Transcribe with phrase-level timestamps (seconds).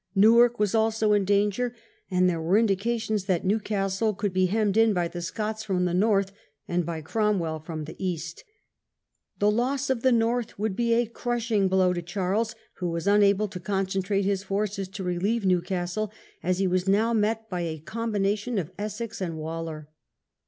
[0.15, 1.75] Newark was Dangers in ^^^^" danger,
[2.09, 5.21] and there were indications that the North and Newcastle would be hemmed in by the
[5.21, 5.73] Scots centre.
[5.75, 5.77] 1644.
[5.77, 6.31] fro^ ^yie North
[6.67, 8.43] and by Cromwell from the East.
[9.37, 13.47] The loss of the North would be a crushing blow to Charles, who was unable
[13.49, 16.11] to concentrate his forces to relieve Newcastle,
[16.41, 19.87] as he was now met by a combination of Essex and Waller.